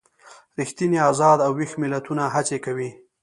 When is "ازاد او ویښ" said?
1.09-1.71